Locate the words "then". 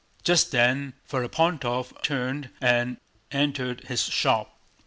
0.49-0.93